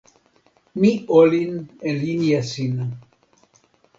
mi 0.79 0.91
olin 1.19 1.53
e 1.87 1.89
linja 2.01 2.41
sina. 2.51 2.85